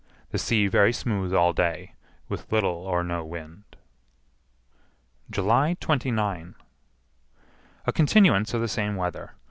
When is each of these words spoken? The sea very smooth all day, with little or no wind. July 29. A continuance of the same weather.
The 0.31 0.39
sea 0.39 0.65
very 0.65 0.91
smooth 0.93 1.31
all 1.31 1.53
day, 1.53 1.93
with 2.27 2.51
little 2.51 2.73
or 2.87 3.03
no 3.03 3.23
wind. 3.23 3.65
July 5.29 5.77
29. 5.79 6.55
A 7.85 7.93
continuance 7.93 8.51
of 8.55 8.61
the 8.61 8.67
same 8.67 8.95
weather. 8.95 9.35